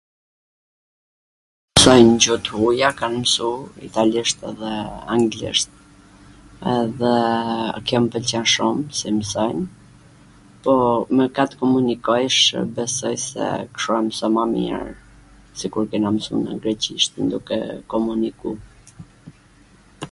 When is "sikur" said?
15.63-15.83